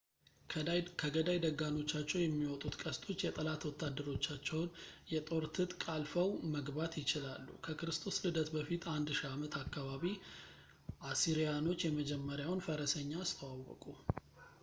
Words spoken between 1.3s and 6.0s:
ደጋኖቻቸው የሚወጡት ቀስቶች የጠላት ወታደሮቻቸውን የጦር ትጥቅ